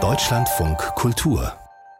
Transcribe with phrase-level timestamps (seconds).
[0.00, 1.52] Deutschlandfunk Kultur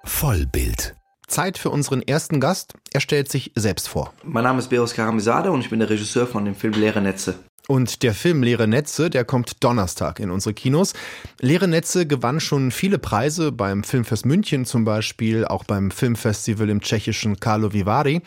[0.05, 0.95] Vollbild
[1.27, 2.75] Zeit für unseren ersten Gast.
[2.93, 4.15] Er stellt sich selbst vor.
[4.23, 7.41] Mein Name ist Beros Karamizade und ich bin der Regisseur von dem Film Leere Netze.
[7.71, 10.95] Und der Film Leere Netze, der kommt Donnerstag in unsere Kinos.
[11.39, 16.81] Leere Netze gewann schon viele Preise beim Filmfest München zum Beispiel, auch beim Filmfestival im
[16.81, 18.23] tschechischen Karlovy Vary.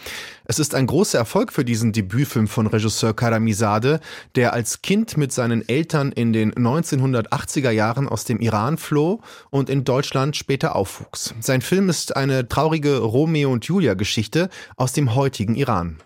[0.46, 4.00] Es ist ein großer Erfolg für diesen Debütfilm von Regisseur Karamizade,
[4.36, 9.72] der als Kind mit seinen Eltern in den 1980er Jahren aus dem Iran floh und
[9.72, 11.34] in Deutschland später aufwuchs.
[11.40, 15.98] Sein Film ist eine traurige Romeo und Julia Geschichte aus dem heutigen Iran.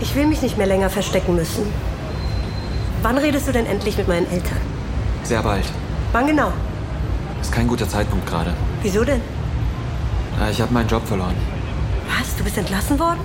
[0.00, 1.64] Ich will mich nicht mehr länger verstecken müssen.
[3.04, 4.56] Wann redest du denn endlich mit meinen Eltern?
[5.24, 5.66] Sehr bald.
[6.12, 6.50] Wann genau?
[7.38, 8.54] Ist kein guter Zeitpunkt gerade.
[8.80, 9.20] Wieso denn?
[10.50, 11.34] Ich habe meinen Job verloren.
[12.18, 12.34] Was?
[12.34, 13.20] Du bist entlassen worden?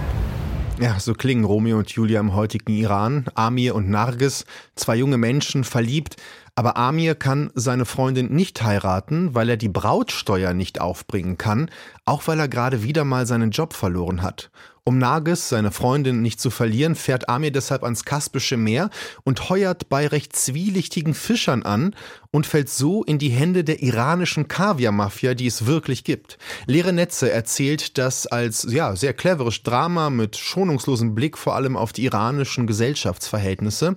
[0.82, 3.24] Ja, so klingen Romeo und Julia im heutigen Iran.
[3.36, 4.44] Amir und Nargis,
[4.76, 6.18] zwei junge Menschen, verliebt.
[6.56, 11.72] Aber Amir kann seine Freundin nicht heiraten, weil er die Brautsteuer nicht aufbringen kann,
[12.04, 14.52] auch weil er gerade wieder mal seinen Job verloren hat.
[14.90, 18.90] Um Nages, seine Freundin, nicht zu verlieren, fährt Amir deshalb ans Kaspische Meer
[19.24, 21.96] und heuert bei recht zwielichtigen Fischern an
[22.32, 26.40] und fällt so in die Hände der iranischen Kaviar-Mafia, die es wirklich gibt.
[26.66, 31.94] Leere Netze erzählt das als ja, sehr cleveres Drama mit schonungslosem Blick vor allem auf
[31.94, 33.96] die iranischen Gesellschaftsverhältnisse.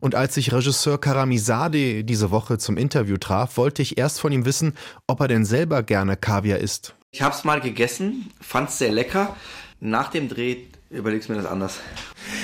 [0.00, 4.46] Und als ich Regisseur Karamizadeh diese Woche zum Interview traf, wollte ich erst von ihm
[4.46, 4.72] wissen,
[5.06, 6.94] ob er denn selber gerne Kaviar isst.
[7.12, 9.36] Ich habe es mal gegessen, fand es sehr lecker,
[9.80, 10.56] nach dem Dreh
[10.90, 11.78] überlegst du mir das anders.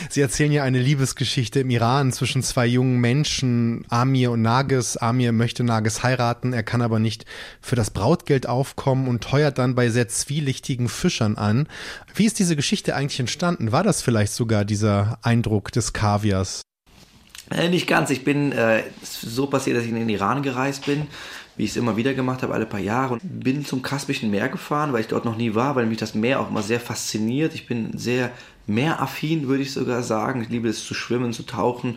[0.09, 4.97] Sie erzählen ja eine Liebesgeschichte im Iran zwischen zwei jungen Menschen, Amir und Nages.
[4.97, 7.25] Amir möchte Nages heiraten, er kann aber nicht
[7.61, 11.69] für das Brautgeld aufkommen und heuert dann bei sehr zwielichtigen Fischern an.
[12.15, 13.73] Wie ist diese Geschichte eigentlich entstanden?
[13.73, 16.63] War das vielleicht sogar dieser Eindruck des Kaviars?
[17.51, 18.11] Äh, nicht ganz.
[18.11, 21.07] Ich bin äh, so passiert, dass ich in den Iran gereist bin
[21.57, 23.15] wie ich es immer wieder gemacht habe, alle paar Jahre.
[23.15, 26.15] Und bin zum Kaspischen Meer gefahren, weil ich dort noch nie war, weil mich das
[26.15, 27.55] Meer auch immer sehr fasziniert.
[27.55, 28.31] Ich bin sehr
[28.67, 30.43] meeraffin, würde ich sogar sagen.
[30.43, 31.97] Ich liebe es zu schwimmen, zu tauchen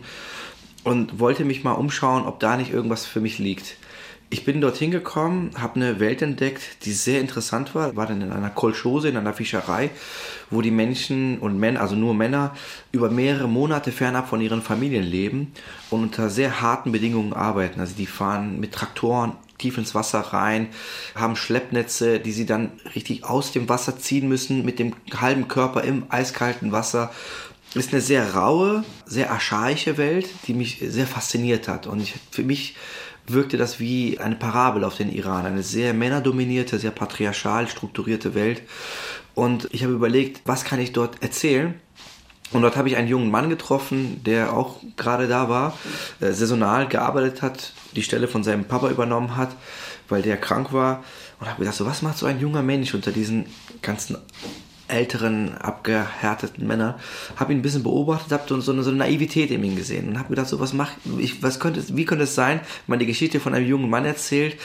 [0.84, 3.76] und wollte mich mal umschauen, ob da nicht irgendwas für mich liegt.
[4.32, 7.96] Ich bin dorthin gekommen, habe eine Welt entdeckt, die sehr interessant war.
[7.96, 9.90] War dann in einer Kolchose, in einer Fischerei,
[10.50, 12.54] wo die Menschen und Männer, also nur Männer,
[12.92, 15.52] über mehrere Monate fernab von ihren Familien leben
[15.90, 17.80] und unter sehr harten Bedingungen arbeiten.
[17.80, 20.68] Also die fahren mit Traktoren tief ins Wasser rein,
[21.14, 25.84] haben Schleppnetze, die sie dann richtig aus dem Wasser ziehen müssen, mit dem halben Körper
[25.84, 27.12] im eiskalten Wasser.
[27.74, 31.86] Ist eine sehr raue, sehr archaische Welt, die mich sehr fasziniert hat.
[31.86, 32.74] Und ich, für mich
[33.26, 35.46] wirkte das wie eine Parabel auf den Iran.
[35.46, 38.62] Eine sehr männerdominierte, sehr patriarchal strukturierte Welt.
[39.34, 41.74] Und ich habe überlegt, was kann ich dort erzählen?
[42.52, 45.78] Und dort habe ich einen jungen Mann getroffen, der auch gerade da war,
[46.20, 49.50] äh, saisonal gearbeitet hat, die Stelle von seinem Papa übernommen hat,
[50.08, 51.04] weil der krank war.
[51.38, 53.46] Und habe gedacht, so was macht so ein junger Mensch unter diesen
[53.82, 54.18] ganzen
[54.88, 56.94] älteren, abgehärteten Männern.
[57.36, 60.18] Habe ihn ein bisschen beobachtet, habe so eine, so eine Naivität in ihm gesehen und
[60.18, 63.06] habe gedacht, so was macht, ich, was könnte, wie könnte es sein, wenn man die
[63.06, 64.56] Geschichte von einem jungen Mann erzählt,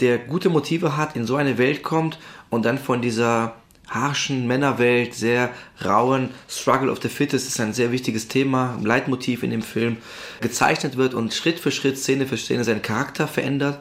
[0.00, 2.18] der gute Motive hat, in so eine Welt kommt
[2.50, 3.54] und dann von dieser
[3.88, 5.50] harschen Männerwelt, sehr
[5.84, 6.30] rauen.
[6.48, 9.96] Struggle of the Fittest ist ein sehr wichtiges Thema, ein Leitmotiv in dem Film,
[10.40, 13.78] gezeichnet wird und Schritt für Schritt, Szene für Szene seinen Charakter verändert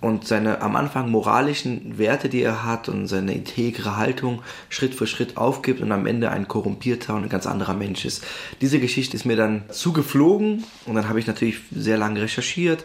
[0.00, 5.06] und seine am Anfang moralischen Werte, die er hat und seine integre Haltung Schritt für
[5.06, 8.24] Schritt aufgibt und am Ende ein korrumpierter und ein ganz anderer Mensch ist.
[8.60, 12.84] Diese Geschichte ist mir dann zugeflogen und dann habe ich natürlich sehr lange recherchiert,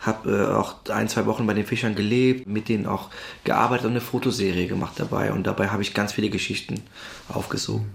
[0.00, 3.10] habe äh, auch ein, zwei Wochen bei den Fischern gelebt, mit denen auch
[3.44, 6.82] gearbeitet und eine Fotoserie gemacht dabei und dabei habe ich ganz viele Geschichten
[7.28, 7.90] aufgesogen.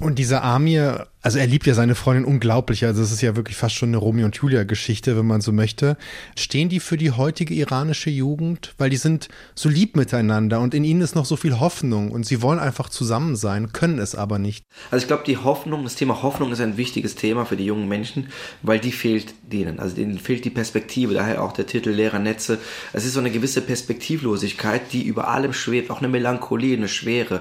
[0.00, 3.56] Und dieser Amir, also er liebt ja seine Freundin unglaublich, also es ist ja wirklich
[3.56, 5.96] fast schon eine Romeo und Julia Geschichte, wenn man so möchte.
[6.36, 8.74] Stehen die für die heutige iranische Jugend?
[8.76, 12.26] Weil die sind so lieb miteinander und in ihnen ist noch so viel Hoffnung und
[12.26, 14.64] sie wollen einfach zusammen sein, können es aber nicht.
[14.90, 17.88] Also ich glaube, die Hoffnung, das Thema Hoffnung ist ein wichtiges Thema für die jungen
[17.88, 18.28] Menschen,
[18.60, 19.78] weil die fehlt denen.
[19.80, 22.58] Also denen fehlt die Perspektive, daher auch der Titel Leerer Netze.
[22.92, 27.40] Es ist so eine gewisse Perspektivlosigkeit, die über allem schwebt, auch eine Melancholie, eine Schwere.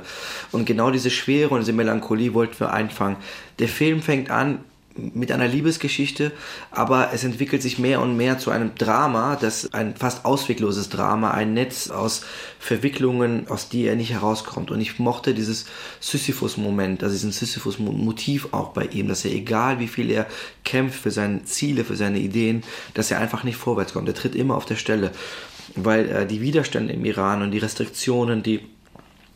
[0.54, 3.18] Und genau diese Schwere und diese Melancholie wollten wir einfangen.
[3.60, 4.60] Der Film fängt an
[4.96, 6.32] mit einer Liebesgeschichte,
[6.72, 11.32] aber es entwickelt sich mehr und mehr zu einem Drama, das ein fast auswegloses Drama,
[11.32, 12.24] ein Netz aus
[12.60, 14.72] Verwicklungen, aus die er nicht herauskommt.
[14.72, 15.66] Und ich mochte dieses
[16.00, 20.28] Sisyphus-Moment, also diesen Sisyphus-Motiv auch bei ihm, dass er egal wie viel er
[20.64, 22.64] kämpft für seine Ziele, für seine Ideen,
[22.94, 24.08] dass er einfach nicht vorwärts kommt.
[24.08, 25.12] Er tritt immer auf der Stelle,
[25.76, 28.62] weil äh, die Widerstände im Iran und die Restriktionen, die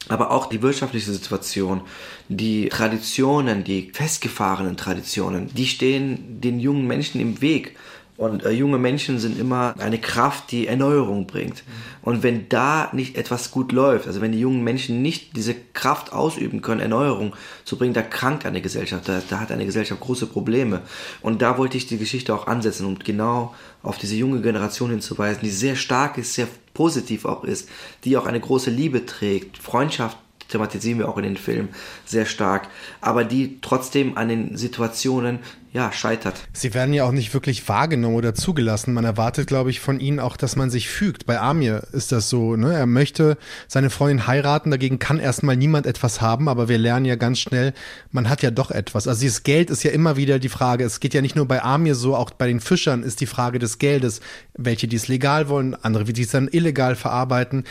[0.10, 1.82] aber auch die wirtschaftliche Situation,
[2.30, 7.76] die Traditionen, die festgefahrenen Traditionen, die stehen den jungen Menschen im Weg,
[8.18, 11.64] Und äh, junge Menschen sind immer eine Kraft, die Erneuerung bringt.
[12.02, 16.14] Und wenn da nicht etwas gut läuft, also wenn die jungen Menschen nicht diese Kraft
[16.14, 20.26] ausüben können, Erneuerung zu bringen, da krankt eine Gesellschaft, da, da hat eine Gesellschaft große
[20.26, 20.82] Probleme.
[21.22, 23.54] Und da wollte ich die Geschichte auch ansetzen, um genau
[23.84, 27.70] auf diese junge Generation hinzuweisen, die sehr stark ist, sehr positiv auch ist,
[28.04, 30.18] die auch eine große Liebe trägt, Freundschaft
[30.50, 31.70] thematisieren wir auch in den Filmen
[32.06, 32.70] sehr stark,
[33.02, 35.40] aber die trotzdem an den Situationen
[35.74, 36.36] ja, scheitert.
[36.54, 38.94] Sie werden ja auch nicht wirklich wahrgenommen oder zugelassen.
[38.94, 41.26] Man erwartet, glaube ich, von ihnen auch, dass man sich fügt.
[41.26, 42.74] Bei Amir ist das so, ne?
[42.74, 43.38] Er möchte
[43.68, 47.74] seine Freundin heiraten, dagegen kann erstmal niemand etwas haben, aber wir lernen ja ganz schnell,
[48.12, 49.08] man hat ja doch etwas.
[49.08, 50.86] Also dieses Geld ist ja immer wieder die Frage.
[50.86, 53.60] Es geht ja nicht nur bei Amir so, auch bei den Fischern ist die Frage
[53.60, 54.22] des Geldes.
[54.56, 57.66] Welche, die es legal wollen, andere, die es dann illegal verarbeiten.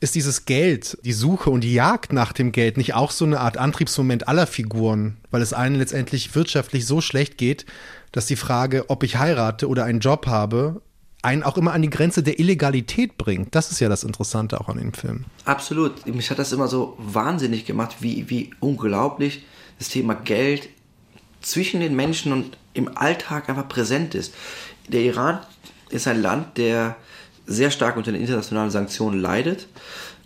[0.00, 3.40] Ist dieses Geld, die Suche und die Jagd nach dem Geld nicht auch so eine
[3.40, 5.16] Art Antriebsmoment aller Figuren?
[5.30, 7.66] Weil es einen letztendlich wirtschaftlich so schlecht geht,
[8.12, 10.80] dass die Frage, ob ich heirate oder einen Job habe,
[11.22, 13.54] einen auch immer an die Grenze der Illegalität bringt.
[13.54, 15.24] Das ist ja das Interessante auch an dem Film.
[15.44, 16.06] Absolut.
[16.06, 19.44] Mich hat das immer so wahnsinnig gemacht, wie, wie unglaublich
[19.78, 20.68] das Thema Geld
[21.40, 24.34] zwischen den Menschen und im Alltag einfach präsent ist.
[24.88, 25.40] Der Iran
[25.90, 26.96] ist ein Land, der
[27.46, 29.68] sehr stark unter den internationalen Sanktionen leidet.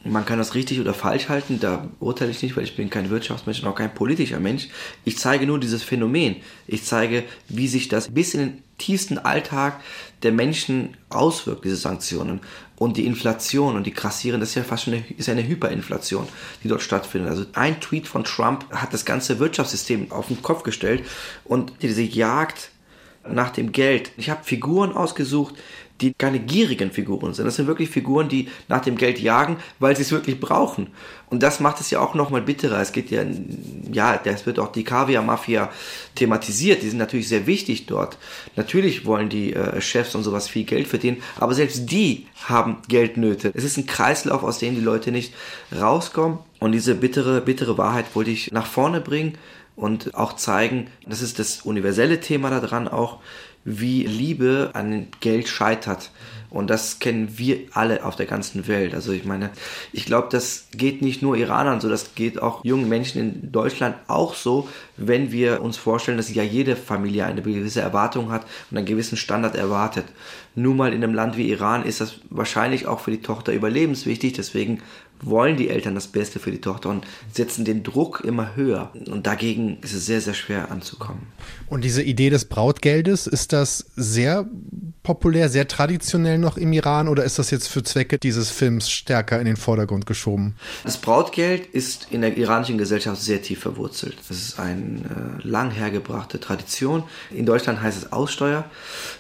[0.05, 3.09] Man kann das richtig oder falsch halten, da urteile ich nicht, weil ich bin kein
[3.09, 4.69] Wirtschaftsmensch und auch kein politischer Mensch.
[5.05, 6.37] Ich zeige nur dieses Phänomen.
[6.67, 9.81] Ich zeige, wie sich das bis in den tiefsten Alltag
[10.25, 12.41] der Menschen auswirkt, diese Sanktionen.
[12.77, 16.27] Und die Inflation und die Krassieren, das ist ja fast schon eine, ist eine Hyperinflation,
[16.65, 17.31] die dort stattfindet.
[17.31, 21.05] Also ein Tweet von Trump hat das ganze Wirtschaftssystem auf den Kopf gestellt
[21.45, 22.72] und diese Jagd
[23.29, 24.13] nach dem Geld.
[24.17, 25.55] Ich habe Figuren ausgesucht,
[26.03, 27.47] die keine gierigen Figuren sind.
[27.47, 30.89] Das sind wirklich Figuren, die nach dem Geld jagen, weil sie es wirklich brauchen.
[31.31, 32.81] Und das macht es ja auch nochmal bitterer.
[32.81, 33.23] Es geht ja,
[33.93, 35.71] ja, das wird auch die Kaviar-Mafia
[36.17, 36.83] thematisiert.
[36.83, 38.19] Die sind natürlich sehr wichtig dort.
[38.57, 43.53] Natürlich wollen die äh, Chefs und sowas viel Geld verdienen, aber selbst die haben Geldnöte.
[43.55, 45.33] Es ist ein Kreislauf, aus dem die Leute nicht
[45.75, 46.39] rauskommen.
[46.59, 49.39] Und diese bittere, bittere Wahrheit wollte ich nach vorne bringen
[49.77, 53.19] und auch zeigen, das ist das universelle Thema daran auch,
[53.65, 56.11] wie Liebe an Geld scheitert.
[56.51, 58.95] Und das kennen wir alle auf der ganzen Welt.
[58.95, 59.51] Also ich meine,
[59.91, 63.97] ich glaube, das geht nicht nur Iranern so, das geht auch jungen Menschen in Deutschland
[64.07, 68.77] auch so, wenn wir uns vorstellen, dass ja jede Familie eine gewisse Erwartung hat und
[68.77, 70.05] einen gewissen Standard erwartet.
[70.55, 74.35] Nur mal in einem Land wie Iran ist das wahrscheinlich auch für die Tochter überlebenswichtig.
[74.35, 74.83] Deswegen
[75.23, 78.93] wollen die Eltern das Beste für die Tochter und setzen den Druck immer höher.
[79.09, 81.29] Und dagegen ist es sehr, sehr schwer anzukommen.
[81.69, 84.47] Und diese Idee des Brautgeldes, ist das sehr
[85.03, 89.39] populär, sehr traditionell noch im Iran oder ist das jetzt für Zwecke dieses Films stärker
[89.41, 90.55] in den Vordergrund geschoben?
[90.85, 94.17] Das Brautgeld ist in der iranischen Gesellschaft sehr tief verwurzelt.
[94.29, 97.05] Das ist eine äh, lang hergebrachte Tradition.
[97.31, 98.65] In Deutschland heißt es Aussteuer.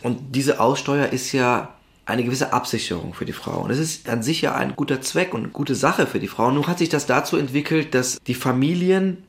[0.02, 3.62] Und diese Aussteuer ist ja eine gewisse Absicherung für die Frau.
[3.62, 6.28] Und es ist an sich ja ein guter Zweck und eine gute Sache für die
[6.28, 6.50] Frau.
[6.50, 9.24] Nun hat sich das dazu entwickelt, dass die Familien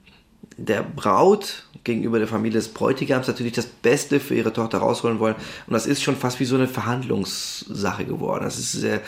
[0.58, 5.36] der Braut gegenüber der Familie des Bräutigams natürlich das Beste für ihre Tochter rausholen wollen.
[5.68, 8.44] Und das ist schon fast wie so eine Verhandlungssache geworden.
[8.44, 9.02] Das ist sehr,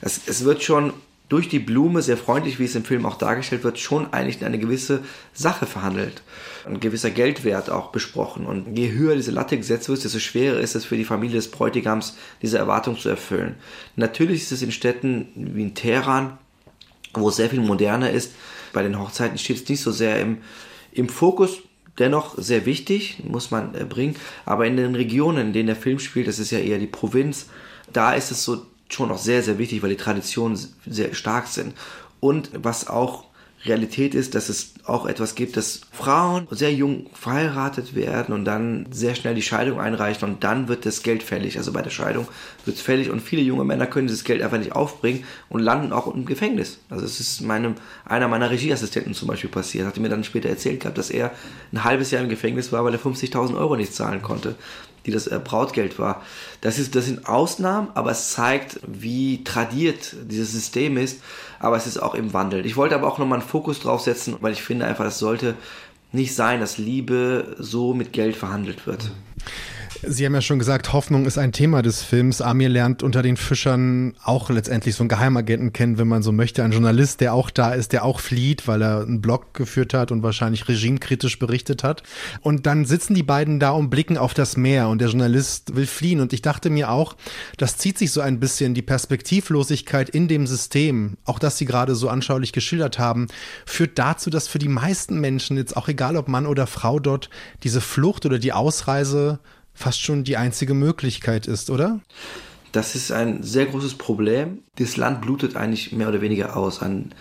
[0.00, 0.92] es, es wird schon
[1.30, 4.58] durch die Blume, sehr freundlich, wie es im Film auch dargestellt wird, schon eigentlich eine
[4.58, 6.22] gewisse Sache verhandelt.
[6.66, 8.46] Ein gewisser Geldwert auch besprochen.
[8.46, 11.50] Und je höher diese Latte gesetzt wird, desto schwerer ist es für die Familie des
[11.50, 13.54] Bräutigams, diese Erwartung zu erfüllen.
[13.94, 16.36] Natürlich ist es in Städten wie in Teheran,
[17.14, 18.32] wo es sehr viel moderner ist,
[18.72, 20.38] bei den Hochzeiten steht es nicht so sehr im,
[20.92, 21.58] im Fokus,
[21.98, 24.16] dennoch sehr wichtig, muss man äh, bringen.
[24.44, 27.46] Aber in den Regionen, in denen der Film spielt, das ist ja eher die Provinz,
[27.92, 31.74] da ist es so schon noch sehr, sehr wichtig, weil die Traditionen sehr stark sind.
[32.20, 33.24] Und was auch
[33.64, 38.86] Realität ist, dass es auch etwas gibt, dass Frauen sehr jung verheiratet werden und dann
[38.90, 41.58] sehr schnell die Scheidung einreichen und dann wird das Geld fällig.
[41.58, 42.26] Also bei der Scheidung
[42.64, 45.92] wird es fällig und viele junge Männer können dieses Geld einfach nicht aufbringen und landen
[45.92, 46.78] auch im Gefängnis.
[46.88, 47.74] Also es ist meinem,
[48.06, 51.30] einer meiner Regieassistenten zum Beispiel passiert, hat mir dann später erzählt gehabt, dass er
[51.72, 54.54] ein halbes Jahr im Gefängnis war, weil er 50.000 Euro nicht zahlen konnte
[55.06, 56.22] die das äh, Brautgeld war.
[56.60, 61.20] Das, ist, das sind Ausnahmen, aber es zeigt, wie tradiert dieses System ist,
[61.58, 62.66] aber es ist auch im Wandel.
[62.66, 65.54] Ich wollte aber auch nochmal einen Fokus drauf setzen, weil ich finde einfach, das sollte
[66.12, 69.04] nicht sein, dass Liebe so mit Geld verhandelt wird.
[69.04, 69.10] Mhm.
[70.02, 72.40] Sie haben ja schon gesagt, Hoffnung ist ein Thema des Films.
[72.40, 76.64] Amir lernt unter den Fischern auch letztendlich so einen Geheimagenten kennen, wenn man so möchte.
[76.64, 80.10] Ein Journalist, der auch da ist, der auch flieht, weil er einen Blog geführt hat
[80.10, 82.02] und wahrscheinlich regimekritisch berichtet hat.
[82.40, 85.86] Und dann sitzen die beiden da und blicken auf das Meer und der Journalist will
[85.86, 86.20] fliehen.
[86.20, 87.14] Und ich dachte mir auch,
[87.58, 91.94] das zieht sich so ein bisschen die Perspektivlosigkeit in dem System, auch das Sie gerade
[91.94, 93.26] so anschaulich geschildert haben,
[93.66, 97.28] führt dazu, dass für die meisten Menschen, jetzt auch egal ob Mann oder Frau dort,
[97.64, 99.40] diese Flucht oder die Ausreise
[99.80, 102.00] fast schon die einzige Möglichkeit ist, oder?
[102.72, 104.58] Das ist ein sehr großes Problem.
[104.76, 107.12] Das Land blutet eigentlich mehr oder weniger aus an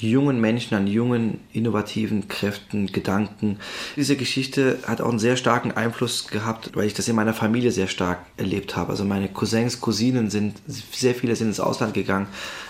[0.00, 3.58] jungen Menschen, an jungen, innovativen Kräften, Gedanken.
[3.96, 7.72] Diese Geschichte hat auch einen sehr starken Einfluss gehabt, weil ich das in meiner Familie
[7.72, 8.90] sehr stark erlebt habe.
[8.90, 12.28] Also meine Cousins, Cousinen sind, sehr viele sind ins Ausland gegangen.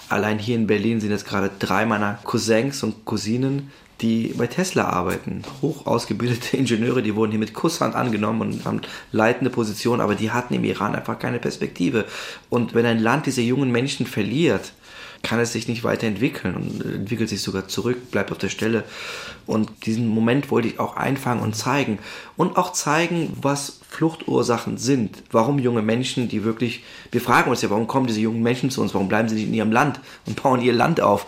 [0.09, 4.85] Allein hier in Berlin sind jetzt gerade drei meiner Cousins und Cousinen die bei Tesla
[4.85, 5.43] arbeiten.
[5.62, 8.81] Hoch ausgebildete Ingenieure, die wurden hier mit Kusshand angenommen und haben
[9.12, 12.05] leitende Positionen, aber die hatten im Iran einfach keine Perspektive.
[12.49, 14.73] Und wenn ein Land diese jungen Menschen verliert,
[15.23, 18.85] kann es sich nicht weiterentwickeln und entwickelt sich sogar zurück, bleibt auf der Stelle.
[19.47, 21.99] Und diesen Moment wollte ich auch einfangen und zeigen.
[22.37, 25.23] Und auch zeigen, was Fluchtursachen sind.
[25.31, 28.83] Warum junge Menschen, die wirklich, wir fragen uns ja, warum kommen diese jungen Menschen zu
[28.83, 28.93] uns?
[28.93, 31.27] Warum bleiben sie nicht in ihrem Land und bauen ihr Land auf?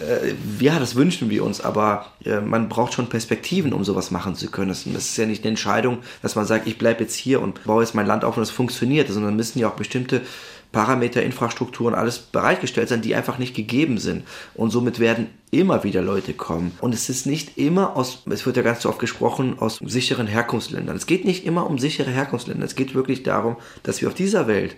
[0.00, 4.34] Äh, ja, das wünschen wir uns, aber äh, man braucht schon Perspektiven, um sowas machen
[4.34, 4.68] zu können.
[4.68, 7.82] Das, ist ja nicht eine Entscheidung, dass man sagt, ich bleibe jetzt hier und baue
[7.82, 10.22] jetzt mein Land auf und es funktioniert, sondern müssen ja auch bestimmte
[10.72, 14.24] Parameter, Infrastrukturen, alles bereitgestellt sein, die einfach nicht gegeben sind.
[14.54, 16.72] Und somit werden immer wieder Leute kommen.
[16.80, 20.96] Und es ist nicht immer aus, es wird ja ganz oft gesprochen, aus sicheren Herkunftsländern.
[20.96, 22.64] Es geht nicht immer um sichere Herkunftsländer.
[22.64, 24.76] Es geht wirklich darum, dass wir auf dieser Welt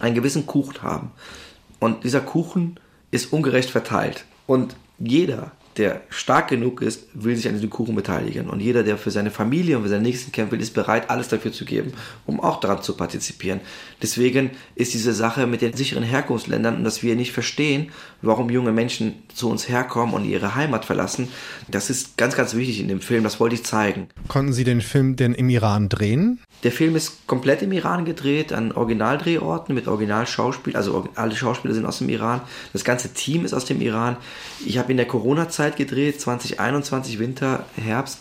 [0.00, 1.12] einen gewissen Kuchen haben.
[1.78, 2.78] Und dieser Kuchen
[3.10, 4.24] ist ungerecht verteilt.
[4.46, 8.50] Und jeder, der stark genug ist, will sich an diesem Kuchen beteiligen.
[8.50, 11.28] Und jeder, der für seine Familie und für seinen Nächsten kämpfen will, ist bereit, alles
[11.28, 11.92] dafür zu geben,
[12.26, 13.60] um auch daran zu partizipieren.
[14.02, 18.72] Deswegen ist diese Sache mit den sicheren Herkunftsländern und dass wir nicht verstehen, warum junge
[18.72, 21.28] Menschen zu uns herkommen und ihre Heimat verlassen,
[21.68, 23.22] das ist ganz, ganz wichtig in dem Film.
[23.22, 24.08] Das wollte ich zeigen.
[24.26, 26.40] Konnten Sie den Film denn im Iran drehen?
[26.64, 30.76] Der Film ist komplett im Iran gedreht, an Originaldrehorten mit Originalschauspiel.
[30.76, 32.42] Also alle Schauspieler sind aus dem Iran.
[32.72, 34.16] Das ganze Team ist aus dem Iran.
[34.66, 38.20] Ich habe in der Corona-Zeit gedreht, 2021, Winter, Herbst.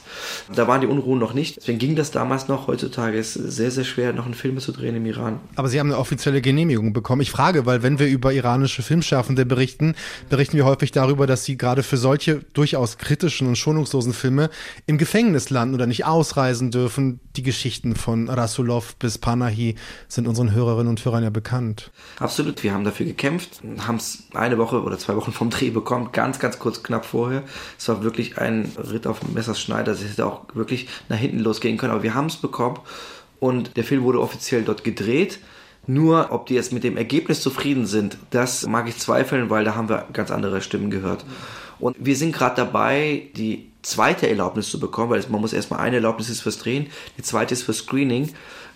[0.53, 1.57] Da waren die Unruhen noch nicht.
[1.57, 2.67] Deswegen ging das damals noch.
[2.67, 5.39] Heutzutage ist es sehr, sehr schwer, noch einen Film zu drehen im Iran.
[5.55, 7.21] Aber Sie haben eine offizielle Genehmigung bekommen.
[7.21, 9.95] Ich frage, weil wenn wir über iranische Filmschaffende berichten,
[10.29, 14.49] berichten wir häufig darüber, dass sie gerade für solche durchaus kritischen und schonungslosen Filme
[14.85, 17.19] im Gefängnis landen oder nicht ausreisen dürfen.
[17.35, 19.75] Die Geschichten von Rasulov bis Panahi
[20.07, 21.91] sind unseren Hörerinnen und Hörern ja bekannt.
[22.19, 26.09] Absolut, wir haben dafür gekämpft, haben es eine Woche oder zwei Wochen vom Dreh bekommen,
[26.11, 27.28] ganz, ganz kurz knapp vorher.
[27.77, 31.93] Es war wirklich ein Ritt auf Messerschneider, es hätte auch wirklich nach hinten losgehen können,
[31.93, 32.79] aber wir haben es bekommen
[33.39, 35.39] und der Film wurde offiziell dort gedreht.
[35.87, 39.75] Nur, ob die jetzt mit dem Ergebnis zufrieden sind, das mag ich zweifeln, weil da
[39.75, 41.25] haben wir ganz andere Stimmen gehört.
[41.79, 45.95] Und wir sind gerade dabei, die zweite Erlaubnis zu bekommen, weil man muss erstmal eine
[45.95, 48.33] Erlaubnis ist fürs Drehen, die zweite ist für Screening.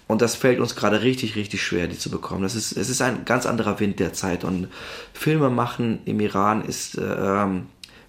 [0.08, 2.44] Und das fällt uns gerade richtig, richtig schwer, die zu bekommen.
[2.44, 4.44] Das ist, es ist ein ganz anderer Wind der Zeit.
[4.44, 4.68] Und
[5.14, 7.46] Filme machen im Iran ist, äh,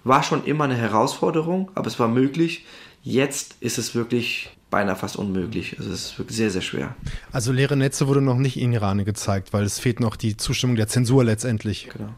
[0.05, 2.63] war schon immer eine Herausforderung, aber es war möglich.
[3.03, 5.77] Jetzt ist es wirklich beinahe fast unmöglich.
[5.79, 6.95] Also es ist wirklich sehr, sehr schwer.
[7.31, 10.75] Also leere Netze wurde noch nicht in Iran gezeigt, weil es fehlt noch die Zustimmung
[10.75, 11.87] der Zensur letztendlich.
[11.93, 12.09] Genau.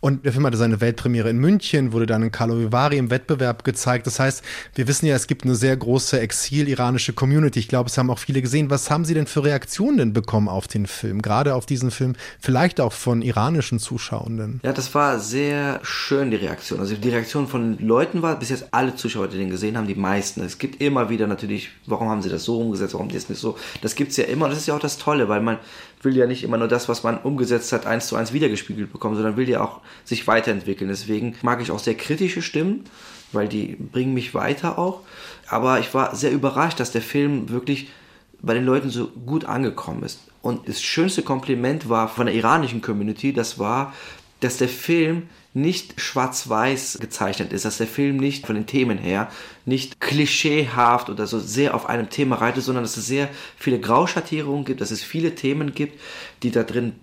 [0.00, 3.64] Und der Film hatte seine Weltpremiere in München, wurde dann in Karlovy Vivari im Wettbewerb
[3.64, 4.06] gezeigt.
[4.06, 7.60] Das heißt, wir wissen ja, es gibt eine sehr große exil-iranische Community.
[7.60, 8.68] Ich glaube, es haben auch viele gesehen.
[8.68, 11.22] Was haben Sie denn für Reaktionen denn bekommen auf den Film?
[11.22, 14.60] Gerade auf diesen Film, vielleicht auch von iranischen Zuschauenden?
[14.62, 16.78] Ja, das war sehr schön, die Reaktion.
[16.78, 19.94] Also die Reaktion von Leuten war, bis jetzt alle Zuschauer, die den gesehen haben, die
[19.94, 20.42] meisten.
[20.42, 23.40] Es gibt immer wieder natürlich, warum warum haben sie das so umgesetzt, warum das nicht
[23.40, 23.56] so.
[23.80, 25.58] Das gibt es ja immer das ist ja auch das Tolle, weil man
[26.02, 29.14] will ja nicht immer nur das, was man umgesetzt hat, eins zu eins wiedergespiegelt bekommen,
[29.14, 30.88] sondern will ja auch sich weiterentwickeln.
[30.90, 32.84] Deswegen mag ich auch sehr kritische Stimmen,
[33.32, 35.00] weil die bringen mich weiter auch.
[35.48, 37.88] Aber ich war sehr überrascht, dass der Film wirklich
[38.40, 40.20] bei den Leuten so gut angekommen ist.
[40.42, 43.94] Und das schönste Kompliment war von der iranischen Community, das war,
[44.44, 49.30] dass der Film nicht schwarz-weiß gezeichnet ist, dass der Film nicht von den Themen her
[49.66, 54.64] nicht klischeehaft oder so sehr auf einem Thema reitet, sondern dass es sehr viele Grauschattierungen
[54.64, 56.00] gibt, dass es viele Themen gibt,
[56.42, 56.94] die da drin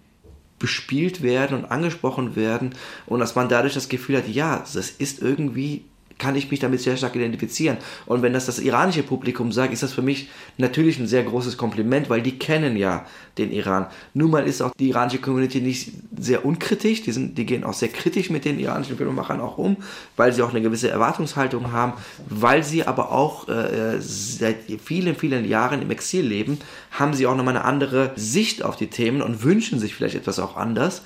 [0.57, 5.21] bespielt werden und angesprochen werden und dass man dadurch das Gefühl hat, ja, das ist
[5.21, 5.85] irgendwie
[6.19, 7.77] kann ich mich damit sehr stark identifizieren.
[8.05, 11.57] Und wenn das das iranische Publikum sagt, ist das für mich natürlich ein sehr großes
[11.57, 13.05] Kompliment, weil die kennen ja
[13.37, 13.87] den Iran.
[14.13, 17.73] Nun mal ist auch die iranische Community nicht sehr unkritisch, die, sind, die gehen auch
[17.73, 19.77] sehr kritisch mit den iranischen Filmemachern auch um,
[20.17, 21.93] weil sie auch eine gewisse Erwartungshaltung haben,
[22.27, 26.59] weil sie aber auch äh, seit vielen, vielen Jahren im Exil leben,
[26.91, 30.37] haben sie auch nochmal eine andere Sicht auf die Themen und wünschen sich vielleicht etwas
[30.39, 31.01] auch anders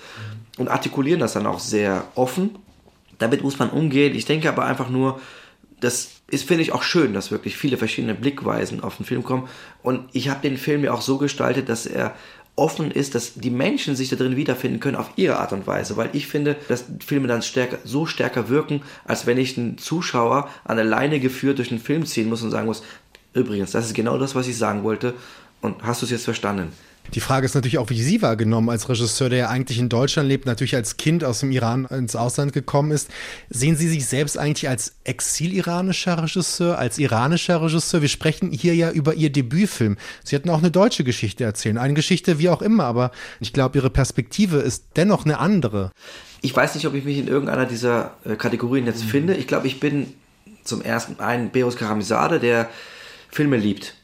[0.58, 2.52] und artikulieren das dann auch sehr offen
[3.24, 4.16] damit muss man umgehen.
[4.16, 5.20] Ich denke aber einfach nur,
[5.80, 9.48] das ist, finde ich, auch schön, dass wirklich viele verschiedene Blickweisen auf den Film kommen.
[9.82, 12.16] Und ich habe den Film ja auch so gestaltet, dass er
[12.56, 15.98] offen ist, dass die Menschen sich da drin wiederfinden können auf ihre Art und Weise,
[15.98, 20.50] weil ich finde, dass Filme dann stärker, so stärker wirken, als wenn ich einen Zuschauer
[20.64, 22.84] an der Leine geführt durch einen Film ziehen muss und sagen muss,
[23.34, 25.16] übrigens, das ist genau das, was ich sagen wollte
[25.62, 26.74] Und hast du es jetzt verstanden?
[27.14, 30.30] Die Frage ist natürlich auch, wie Sie wahrgenommen als Regisseur, der ja eigentlich in Deutschland
[30.30, 33.10] lebt, natürlich als Kind aus dem Iran ins Ausland gekommen ist.
[33.50, 38.02] Sehen Sie sich selbst eigentlich als exiliranischer Regisseur, als iranischer Regisseur?
[38.02, 39.98] Wir sprechen hier ja über Ihr Debütfilm.
[40.24, 43.78] Sie hatten auch eine deutsche Geschichte erzählen, eine Geschichte wie auch immer, aber ich glaube,
[43.78, 45.92] Ihre Perspektive ist dennoch eine andere.
[46.42, 49.10] Ich weiß nicht, ob ich mich in irgendeiner dieser äh, Kategorien jetzt mhm.
[49.10, 49.34] finde.
[49.36, 50.14] Ich glaube, ich bin
[50.64, 52.70] zum ersten ein Beros Karamizade, der
[53.30, 53.96] Filme liebt.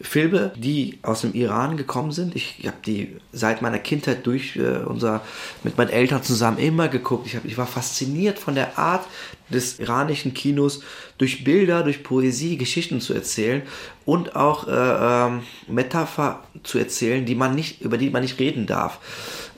[0.00, 2.34] Filme, die aus dem Iran gekommen sind.
[2.34, 5.22] Ich, habe die seit meiner Kindheit durch äh, unser
[5.62, 7.26] mit meinen Eltern zusammen immer geguckt.
[7.26, 9.06] Ich, hab, ich war fasziniert von der Art
[9.50, 10.82] des iranischen Kinos,
[11.18, 13.62] durch Bilder, durch Poesie Geschichten zu erzählen
[14.04, 18.66] und auch äh, ähm, Metapher zu erzählen, die man nicht über die man nicht reden
[18.66, 18.98] darf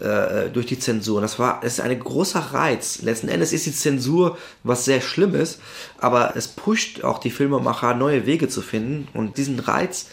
[0.00, 1.20] äh, durch die Zensur.
[1.20, 3.02] Das war das ist ein großer Reiz.
[3.02, 5.60] Letzten Endes ist die Zensur was sehr Schlimmes,
[5.98, 10.06] aber es pusht auch die Filmemacher neue Wege zu finden und diesen Reiz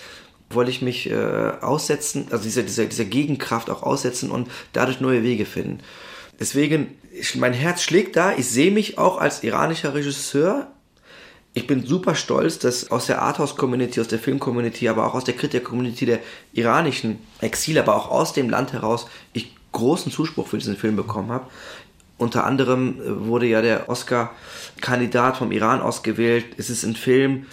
[0.49, 5.23] wollte ich mich äh, aussetzen, also dieser, dieser, dieser Gegenkraft auch aussetzen und dadurch neue
[5.23, 5.79] Wege finden.
[6.39, 6.87] Deswegen,
[7.19, 10.67] ich, mein Herz schlägt da, ich sehe mich auch als iranischer Regisseur.
[11.53, 15.35] Ich bin super stolz, dass aus der Arthouse-Community, aus der Film-Community, aber auch aus der
[15.35, 16.19] Kritiker-Community der
[16.53, 21.31] iranischen Exil, aber auch aus dem Land heraus, ich großen Zuspruch für diesen Film bekommen
[21.31, 21.47] habe.
[22.17, 26.45] Unter anderem äh, wurde ja der Oscar-Kandidat vom Iran ausgewählt.
[26.57, 27.45] Es ist ein Film,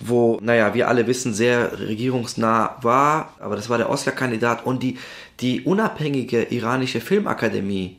[0.00, 4.98] wo, naja, wir alle wissen, sehr regierungsnah war, aber das war der Oscar-Kandidat und die,
[5.40, 7.98] die unabhängige iranische Filmakademie,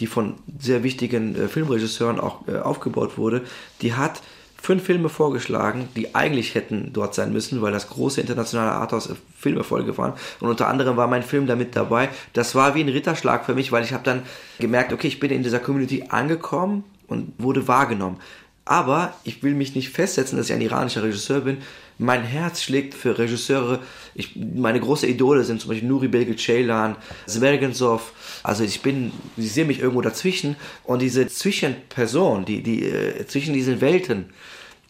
[0.00, 3.42] die von sehr wichtigen äh, Filmregisseuren auch äh, aufgebaut wurde,
[3.82, 4.22] die hat
[4.60, 9.14] fünf Filme vorgeschlagen, die eigentlich hätten dort sein müssen, weil das große internationale Arthouse äh,
[9.38, 10.14] Filmerfolge waren.
[10.40, 12.08] Und unter anderem war mein Film damit dabei.
[12.32, 14.22] Das war wie ein Ritterschlag für mich, weil ich habe dann
[14.58, 18.16] gemerkt, okay, ich bin in dieser Community angekommen und wurde wahrgenommen.
[18.64, 21.58] Aber ich will mich nicht festsetzen, dass ich ein iranischer Regisseur bin.
[22.02, 23.80] Mein Herz schlägt für Regisseure.
[24.14, 28.14] Ich, meine große Idole sind zum Beispiel Nuri Bilge Ceylan, Zvergensov.
[28.42, 30.56] Also ich bin, ich sehe mich irgendwo dazwischen.
[30.84, 34.30] Und diese Zwischenperson, die, die äh, zwischen diesen Welten,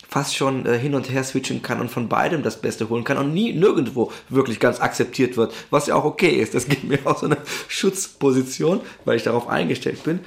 [0.09, 3.19] fast schon äh, hin und her switchen kann und von beidem das Beste holen kann
[3.19, 6.55] und nie nirgendwo wirklich ganz akzeptiert wird, was ja auch okay ist.
[6.55, 10.21] Das gibt mir auch so eine Schutzposition, weil ich darauf eingestellt bin.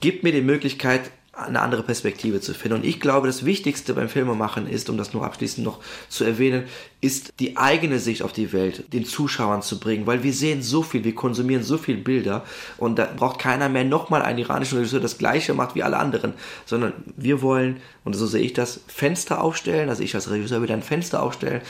[0.00, 2.78] Gibt mir die Möglichkeit, eine andere Perspektive zu finden.
[2.78, 6.64] Und ich glaube, das Wichtigste beim Filmemachen ist, um das nur abschließend noch zu erwähnen,
[7.02, 10.82] ist die eigene Sicht auf die Welt den Zuschauern zu bringen, weil wir sehen so
[10.82, 12.44] viel, wir konsumieren so viel Bilder
[12.78, 16.32] und da braucht keiner mehr nochmal einen iranischen Regisseur, das gleiche macht wie alle anderen,
[16.64, 20.72] sondern wir wollen, und so sehe ich das, Fenster aufstellen, also ich als Regisseur will
[20.72, 21.60] ein Fenster aufstellen,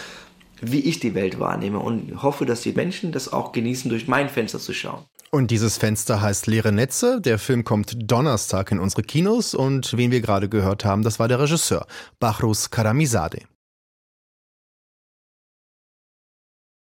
[0.60, 4.28] wie ich die Welt wahrnehme und hoffe, dass die Menschen das auch genießen, durch mein
[4.28, 5.04] Fenster zu schauen.
[5.30, 7.20] Und dieses Fenster heißt Leere Netze.
[7.20, 11.28] Der Film kommt Donnerstag in unsere Kinos und wen wir gerade gehört haben, das war
[11.28, 11.86] der Regisseur
[12.20, 13.42] Bahrus Karamizadeh.